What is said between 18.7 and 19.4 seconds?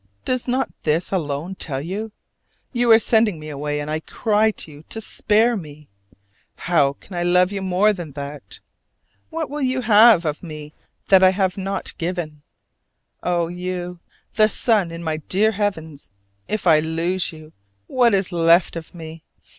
of me?